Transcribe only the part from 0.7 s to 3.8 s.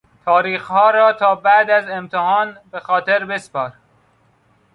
را تا بعد از امتحان به خاطر بسپار.